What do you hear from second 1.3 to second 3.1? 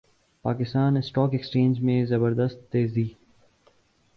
exchange میں زبردست تیزی